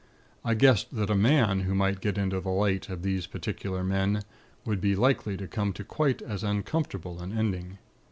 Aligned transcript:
I 0.43 0.55
guessed 0.55 0.95
that 0.95 1.11
a 1.11 1.15
man 1.15 1.59
who 1.59 1.75
might 1.75 2.01
get 2.01 2.17
into 2.17 2.39
the 2.41 2.49
'light' 2.49 2.89
of 2.89 3.03
those 3.03 3.27
particular 3.27 3.83
men, 3.83 4.23
would 4.65 4.81
be 4.81 4.95
likely 4.95 5.37
to 5.37 5.47
come 5.47 5.73
to 5.73 5.83
quite 5.83 6.23
as 6.23 6.43
uncomfortable 6.43 7.21
an 7.21 7.37
ending. 7.37 7.77